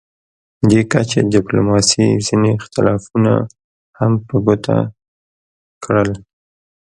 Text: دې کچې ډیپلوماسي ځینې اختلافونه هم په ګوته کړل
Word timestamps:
دې 0.69 0.81
کچې 0.91 1.19
ډیپلوماسي 1.33 2.05
ځینې 2.27 2.49
اختلافونه 2.59 3.33
هم 3.97 4.13
په 4.27 4.35
ګوته 4.45 4.77
کړل 5.83 6.09